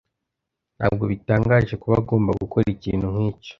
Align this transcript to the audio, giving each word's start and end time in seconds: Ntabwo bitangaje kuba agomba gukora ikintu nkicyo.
Ntabwo 0.77 1.03
bitangaje 1.11 1.73
kuba 1.81 1.95
agomba 2.01 2.31
gukora 2.41 2.67
ikintu 2.75 3.05
nkicyo. 3.13 3.49